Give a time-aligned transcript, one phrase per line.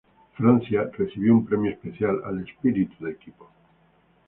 [0.33, 3.51] Francia recibió un premio especial al "Espíritu de equipo".